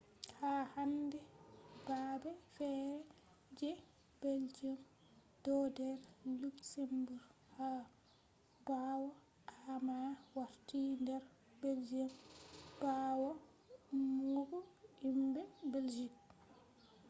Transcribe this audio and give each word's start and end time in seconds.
ha 0.37 0.51
hande 0.73 1.17
babe 1.85 2.29
fere 2.55 2.99
je 3.57 3.69
belgium 4.21 4.77
do 5.43 5.55
der 5.77 5.97
luxembourg 6.41 7.23
ha 7.55 7.69
bawo 8.67 9.09
amma 9.73 9.99
warti 10.35 10.81
der 11.07 11.23
belgium 11.61 12.11
bawo 12.81 13.29
ummugo 13.95 14.59
himbe 14.99 15.41
belgium 15.71 16.13